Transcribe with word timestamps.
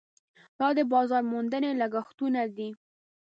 دا 0.59 0.67
د 0.77 0.79
بازار 0.93 1.23
موندنې 1.31 1.71
لګښټونه 1.81 2.41
دي. 2.57 2.69